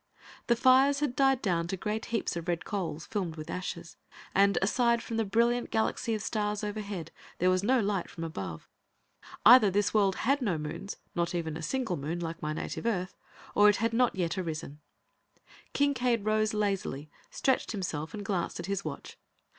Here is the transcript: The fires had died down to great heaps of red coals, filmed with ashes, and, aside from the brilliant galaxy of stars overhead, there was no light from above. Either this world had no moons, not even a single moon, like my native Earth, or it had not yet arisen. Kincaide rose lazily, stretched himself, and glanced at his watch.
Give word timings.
The 0.47 0.55
fires 0.55 0.99
had 0.99 1.15
died 1.15 1.43
down 1.43 1.67
to 1.67 1.77
great 1.77 2.05
heaps 2.05 2.35
of 2.35 2.47
red 2.47 2.65
coals, 2.65 3.05
filmed 3.05 3.35
with 3.35 3.51
ashes, 3.51 3.97
and, 4.33 4.57
aside 4.59 5.03
from 5.03 5.17
the 5.17 5.25
brilliant 5.25 5.69
galaxy 5.69 6.15
of 6.15 6.23
stars 6.23 6.63
overhead, 6.63 7.11
there 7.37 7.51
was 7.51 7.61
no 7.61 7.79
light 7.79 8.09
from 8.09 8.23
above. 8.23 8.67
Either 9.45 9.69
this 9.69 9.93
world 9.93 10.15
had 10.15 10.41
no 10.41 10.57
moons, 10.57 10.95
not 11.13 11.35
even 11.35 11.55
a 11.55 11.61
single 11.61 11.97
moon, 11.97 12.19
like 12.19 12.41
my 12.41 12.51
native 12.51 12.87
Earth, 12.87 13.15
or 13.53 13.69
it 13.69 13.75
had 13.75 13.93
not 13.93 14.15
yet 14.15 14.39
arisen. 14.39 14.79
Kincaide 15.71 16.25
rose 16.25 16.51
lazily, 16.55 17.11
stretched 17.29 17.71
himself, 17.71 18.11
and 18.15 18.25
glanced 18.25 18.59
at 18.59 18.65
his 18.65 18.83
watch. 18.83 19.19